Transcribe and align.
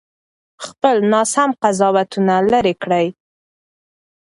خپل 0.65 0.95
ناسم 1.11 1.49
قضاوتونه 1.61 2.35
لرې 2.51 2.73
کړئ. 2.83 3.07